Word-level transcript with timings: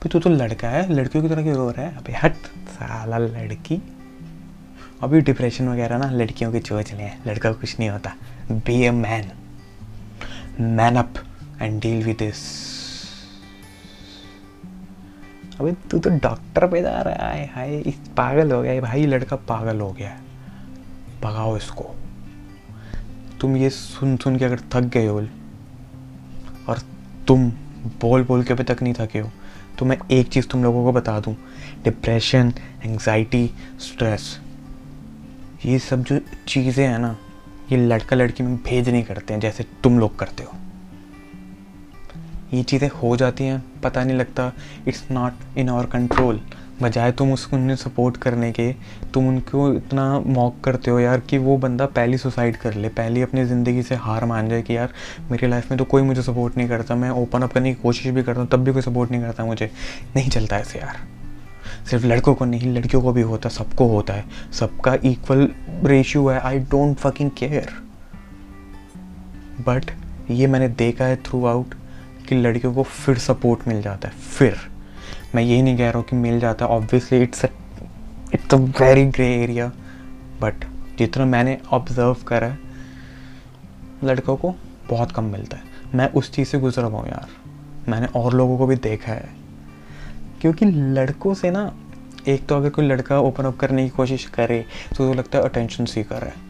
अबे 0.00 0.08
तू 0.08 0.18
तो 0.18 0.30
लड़का 0.30 0.68
है, 0.68 0.92
लड़कियों 0.92 1.22
की 1.22 1.28
तरह 1.28 1.42
क्यों 1.42 1.56
रो 1.56 1.70
रहा 1.70 1.86
है। 1.86 1.96
अभी 1.96 2.12
हट, 2.12 2.36
साला 2.68 3.18
लड़की। 3.18 3.76
अभी 5.02 5.20
डिप्रेशन 5.20 5.68
वगैरह 5.68 5.98
ना, 5.98 6.10
लड़कियों 6.10 6.52
की 6.52 6.60
चोच 6.60 6.92
ले। 6.92 7.08
लड़का 7.26 7.52
कुछ 7.52 7.78
नहीं 7.78 7.88
होता। 7.88 8.14
Be 8.50 8.80
a 8.82 8.90
man 8.90 9.30
man 10.60 10.96
up 10.96 11.14
and 11.62 11.80
deal 11.82 12.04
with 12.04 12.16
this 12.16 12.38
अबे 15.60 15.72
तू 15.90 15.98
तो 15.98 16.10
डॉक्टर 16.10 16.66
पे 16.66 16.80
जा 16.82 17.00
रहा 17.00 17.28
है, 17.28 17.44
हाय। 17.54 17.76
इस 17.78 17.98
पागल 18.16 18.52
हो 18.52 18.62
गया 18.62 18.72
है 18.72 18.80
भाई, 18.80 19.06
लड़का 19.06 19.36
पागल 19.48 19.80
हो 19.80 19.90
गया 19.92 20.08
है। 20.08 20.20
भगाओ 21.22 21.56
इसको। 21.56 21.94
तुम 23.40 23.56
ये 23.56 23.70
सुन 23.70 24.16
सुन 24.16 24.38
के 24.38 24.44
अगर 24.44 24.60
थक 24.74 24.90
गए 24.94 25.06
हो, 25.06 25.20
और 26.68 26.78
तुम 27.28 27.50
बोल 28.00 28.24
बोल 28.24 28.44
के 28.44 28.52
अभी 28.52 28.64
तक 28.64 28.82
नहीं 28.82 28.94
थके 28.98 29.18
हो 29.18 29.30
तो 29.80 29.86
मैं 29.86 29.96
एक 30.10 30.28
चीज़ 30.28 30.46
तुम 30.48 30.62
लोगों 30.64 30.84
को 30.84 30.92
बता 30.92 31.18
दूँ 31.20 31.34
डिप्रेशन 31.84 32.52
एंग्जाइटी 32.84 33.50
स्ट्रेस 33.80 34.24
ये 35.64 35.78
सब 35.78 36.02
जो 36.04 36.18
चीज़ें 36.48 36.86
हैं 36.86 36.98
ना, 36.98 37.16
ये 37.72 37.76
लड़का 37.76 38.16
लड़की 38.16 38.42
में 38.42 38.56
भेद 38.56 38.88
नहीं 38.88 39.02
करते 39.02 39.34
हैं 39.34 39.40
जैसे 39.40 39.64
तुम 39.84 39.98
लोग 39.98 40.18
करते 40.18 40.44
हो। 40.44 40.56
ये 42.54 42.62
चीज़ें 42.62 42.88
हो 42.92 43.16
जाती 43.16 43.44
हैं, 43.44 43.62
पता 43.80 44.04
नहीं 44.04 44.16
लगता 44.16 44.52
it's 44.88 45.04
not 45.10 45.58
in 45.58 45.68
our 45.68 45.86
control 45.86 46.40
बजाय 46.82 47.12
तुम 47.12 47.32
उसको 47.32 47.56
उन्हें 47.56 47.76
सपोर्ट 47.76 48.16
करने 48.16 48.50
के, 48.52 48.72
तुम 49.14 49.28
उनको 49.28 49.72
इतना 49.72 50.18
मॉक 50.20 50.60
करते 50.64 50.90
हो 50.90 50.98
यार 51.00 51.20
कि 51.20 51.38
वो 51.38 51.56
बंदा 51.58 51.86
पहली 51.88 52.18
सुसाइड 52.18 52.56
कर 52.56 52.74
ले, 52.74 52.88
पहली 52.90 53.22
अपनी 53.22 53.44
ज़िंदगी 53.44 53.82
से 53.82 53.94
हार 53.96 54.24
मान 54.24 54.48
जाए 54.48 54.62
कि 54.62 54.76
यार 54.76 54.92
मेरी 55.30 55.46
लाइफ 55.46 55.70
में 55.70 55.78
तो 55.78 55.84
कोई 55.84 56.02
मुझे 56.02 56.22
सपोर्ट 56.22 56.56
नहीं 56.56 56.68
करता, 56.68 56.94
मैं 56.94 57.10
ओपन 57.12 57.42
अप 57.42 57.52
करने 57.52 57.74
की 57.74 57.80
कोशिश 57.82 58.06
भी 58.06 58.22
करता 58.22 58.40
हूँ, 58.40 58.48
तब 58.48 58.64
भी 58.64 58.72
कोई 58.72 58.82
सपोर्ट 58.82 59.10
नहीं 59.10 59.20
करता 59.22 59.44
मुझे। 59.44 59.70
नहीं 60.16 60.30
चलता 60.30 60.58
ऐसे 60.58 60.78
यार। 60.78 60.96
सिर्फ़ 61.90 62.06
लड़कों 62.06 62.34
को 62.34 62.44
नहीं, 62.44 62.72
लड़कियों 62.74 63.02
को 63.02 63.12
भी 63.12 63.22
होता, 63.22 63.48
सबको 63.48 63.86
होता 63.88 64.14
है। 64.14 64.24
सबका 64.52 64.94
इक्वल 65.04 65.48
रेशियो 65.84 66.28
है 66.28 66.38
I 66.40 66.58
don't 66.70 66.96
fucking 66.96 67.30
care 67.38 67.72
but 69.60 69.90
ये 70.30 70.46
मैंने 70.46 70.68
देखा 70.70 71.04
है 71.04 71.16
थ्रू 71.22 71.44
आउट 71.46 71.74
कि 72.28 72.34
लड़कियों 72.36 72.74
को 72.74 72.82
फिर 72.82 73.18
सपोर्ट 73.18 73.68
मिल 73.68 73.82
जाता 73.82 74.08
है, 74.08 74.14
फिर। 74.14 74.69
मैं 75.34 75.42
यही 75.42 75.62
नहीं 75.62 75.76
कह 75.76 75.90
रहा 75.90 75.98
हूँ 75.98 76.06
कि 76.06 76.16
मिल 76.16 76.40
जाता 76.40 76.64
है 76.64 76.70
obviously 76.70 77.22
it's 77.22 77.44
it's 78.34 78.54
a 78.54 78.56
very 78.56 79.04
grey 79.04 79.42
area 79.42 79.72
but 80.40 80.54
जितना 80.98 81.24
मैंने 81.24 81.58
ऑब्ज़र्व 81.72 82.16
करा 82.28 82.46
है 82.46 82.58
लड़कों 84.04 84.36
को 84.36 84.54
बहुत 84.90 85.12
कम 85.12 85.24
मिलता 85.24 85.56
है। 85.56 85.62
मैं 85.94 86.12
उस 86.12 86.32
चीज़ 86.32 86.48
से 86.48 86.58
गुजरा 86.58 86.86
हुआ 86.86 87.00
हूँ 87.00 87.08
यार। 87.08 87.28
मैंने 87.90 88.06
और 88.06 88.34
लोगों 88.34 88.58
को 88.58 88.66
भी 88.66 88.76
देखा 88.76 89.12
है। 89.12 89.28
क्योंकि 90.40 90.66
लड़कों 90.66 91.34
से 91.34 91.50
ना 91.50 91.72
एक 92.28 92.46
तो 92.46 92.56
अगर 92.56 92.70
कोई 92.70 92.86
लड़का 92.86 93.20
ओपन 93.20 93.44
अप 93.44 93.56
करने 93.56 93.84
की 93.84 93.88
कोशिश 93.88 94.24
करे 94.24 94.64
तो, 94.90 94.96
तो 94.96 95.14
लगता 95.14 95.38
है 95.38 95.44
अटेंशन 95.44 95.84
सीकर 95.84 96.24
है। 96.24 96.49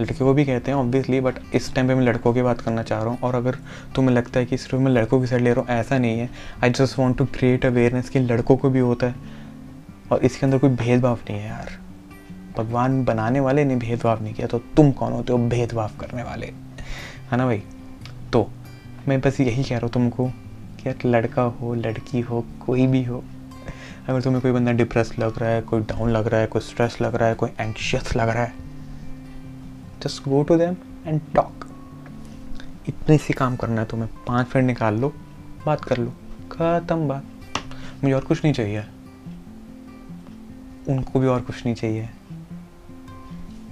लड़के 0.00 0.14
को 0.14 0.32
भी 0.34 0.44
कहते 0.44 0.70
हैं 0.70 0.78
ऑब्वियसली 0.78 1.20
बट 1.20 1.38
इस 1.54 1.74
टाइम 1.74 1.88
पे 1.88 1.94
मैं 1.94 2.02
लड़कों 2.02 2.32
की 2.34 2.42
बात 2.42 2.60
करना 2.60 2.82
चाह 2.82 3.02
रहा 3.02 3.10
हूँ। 3.10 3.18
और 3.20 3.34
अगर 3.34 3.56
तुम्हें 3.94 4.14
लगता 4.16 4.40
है 4.40 4.46
कि 4.46 4.56
सिर्फ़ 4.56 4.76
मैं 4.76 4.92
लड़कों 4.92 5.20
की 5.20 5.26
साइड 5.26 5.42
ले 5.42 5.52
रहा 5.52 5.60
हूँ, 5.60 5.68
ऐसा 5.70 5.98
नहीं 5.98 6.18
है। 6.18 6.30
I 6.64 6.70
just 6.70 6.98
want 6.98 7.18
to 7.18 7.24
create 7.24 7.66
awareness 7.66 8.08
कि 8.08 8.18
लड़कों 8.18 8.56
को 8.56 8.70
भी 8.70 8.78
होता 8.78 9.06
है। 9.06 9.14
और 10.12 10.18
इसके 10.18 10.46
अंदर 10.46 10.58
कोई 10.58 10.70
भेदभाव 10.70 11.18
नहीं 11.30 11.40
है 11.40 11.46
यार। 11.46 11.78
भगवान 12.58 13.04
बनाने 13.04 13.40
वाले 13.40 13.64
ने 13.64 13.76
भेदभाव 13.76 14.22
नहीं 14.22 14.34
किया 14.34 14.46
तो 14.46 14.58
तुम 14.58 14.92
कौन 14.92 15.12
होते 15.12 15.32
हो 15.32 15.38
भेदभाव 15.38 15.90
करने 16.00 16.22
वाले? 16.22 16.46
है 17.30 17.36
ना 17.36 17.46
भाई? 17.46 17.62
तो 18.32 18.50
मैं 19.08 19.20
बस 19.20 19.40
यही 19.40 19.62
कह 19.62 19.70
रहा 19.70 19.80
हूँ 19.82 19.90
तुमको 19.90 20.26
कि 20.26 20.88
यार, 20.88 21.08
लड़का 21.08 21.42
हो, 21.42 21.74
लड़की 21.74 22.20
हो, 22.20 22.44
कोई 22.66 22.86
भी 22.86 23.04
हो, 23.04 23.24
अगर 24.08 24.22
तुम्हें 24.22 24.42
कोई 24.42 24.52
बंदा 24.52 24.72
डिप्रेस 24.72 25.12
लग 25.18 25.38
रहा 25.38 25.50
है, 25.50 25.60
कोई 25.60 25.80
डाउन 25.80 26.10
लग 26.10 26.26
रहा 26.26 26.40
है, 26.40 26.46
कोई 26.46 26.62
स्ट्रेस 26.62 26.98
लग 27.02 27.14
रहा 27.14 27.28
है, 27.28 27.34
कोई 27.34 27.50
एंक्शियस 27.60 28.16
लग 28.16 28.28
रहा 28.28 28.42
है 28.42 28.69
just 30.02 30.28
go 30.28 30.42
to 30.42 30.56
them 30.56 30.76
and 31.06 31.20
talk. 31.34 31.66
इतने 32.88 33.18
सी 33.18 33.32
काम 33.32 33.56
करना 33.56 33.80
है 33.80 33.86
तुम्हें। 33.86 34.08
पाँच 34.26 34.46
मिनट 34.56 34.66
निकाल 34.66 34.94
लो, 34.94 35.12
बात 35.66 35.84
कर 35.84 35.98
लो। 35.98 36.10
ख़त्म 36.52 37.08
बात। 37.08 37.24
मुझे 38.04 38.12
और 38.12 38.24
कुछ 38.24 38.44
नहीं 38.44 38.54
चाहिए। 38.54 38.84
उनको 40.88 41.20
भी 41.20 41.26
और 41.26 41.40
कुछ 41.40 41.66
नहीं 41.66 41.74
चाहिए। 41.74 42.08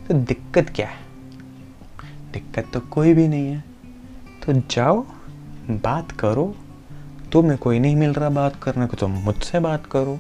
तो 0.08 0.14
दिक्कत 0.14 0.72
क्या 0.76 0.88
है? 0.88 0.97
दिक्कत 2.32 2.66
तो 2.72 2.81
कोई 2.81 3.14
भी 3.14 3.28
नहीं 3.28 3.47
है। 3.47 3.64
तो 4.47 4.52
जाओ, 4.52 5.06
बात 5.70 6.12
करो। 6.12 6.54
तुम्हें 7.32 7.58
कोई 7.58 7.78
नहीं 7.78 7.97
मिल 7.97 8.12
रहा 8.12 8.31
बात 8.31 8.56
करने 8.62 8.86
को 8.86 8.97
तो 8.97 9.08
मुझसे 9.08 9.60
बात 9.60 9.86
करो। 9.86 10.19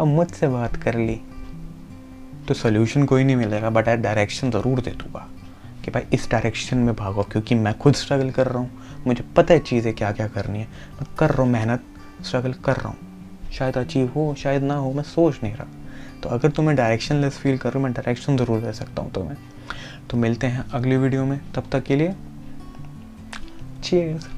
और 0.00 0.06
मुझसे 0.06 0.48
बात 0.48 0.76
कर 0.76 0.94
ली। 0.94 1.20
तो 2.48 2.54
सोल्यूशन 2.54 3.04
कोई 3.04 3.24
नहीं 3.24 3.36
मिलेगा 3.36 3.70
बट 3.70 3.88
आई 3.88 3.96
डायरेक्शन 3.96 4.50
ज़रूर 4.50 4.80
दे 4.80 4.90
दूँगा 4.92 5.26
कि 5.84 5.90
भाई 5.90 6.02
इस 6.12 6.28
डायरेक्शन 6.30 6.78
में 6.78 6.94
भागो, 6.94 7.22
क्योंकि 7.22 7.54
मैं 7.54 7.76
खुद 7.78 7.94
स्ट्रगल 7.94 8.30
कर 8.30 8.46
रहा 8.46 8.58
हूँ। 8.58 9.02
मुझे 9.06 9.24
पता 9.36 9.54
है 9.54 9.60
चीज़ें 9.60 9.92
क्या 9.94 10.12
क्या 10.12 10.26
करनी 10.28 10.58
है। 10.58 10.66
मैं 10.94 11.06
कर 11.18 11.30
रहा 11.30 11.42
हूँ 11.42 11.50
मेहनत 11.50 11.84
स्ट्रगल 12.22 12.52
कर 12.54 12.76
रहा 12.76 12.88
हूँ। 12.88 13.50
शायद 13.52 13.76
अचीव 13.78 14.10
हो, 14.14 14.34
शायद 14.38 14.62
ना 14.62 14.74
हो, 14.74 14.92
मैं 14.92 15.02
सोच 15.04 15.38
नहीं 15.42 15.54
रहा। 15.54 15.66
तो 16.22 16.28
अगर 16.28 16.50
तुम्हें 16.50 16.76
डायरेक्शन 16.76 17.16
लेस 17.16 17.38
फील 17.38 17.58
कर 17.58 17.78
मैं 17.78 17.92
डायरेक्शन 17.92 18.36
ज़रूर 18.36 18.60
दे 18.60 18.72
सकता 18.72 19.02
हूँ 19.02 19.12
तुम्हें। 19.12 19.36
तो 20.10 20.16
मिलते 20.16 20.46
हैं 20.46 20.64
अगली 20.70 20.96
वीडियो 20.96 21.24
में, 21.24 21.40
तब 21.54 21.68
तक 21.72 21.82
के 21.84 21.96
लिए 21.96 22.14
चीयर्स 23.84 24.28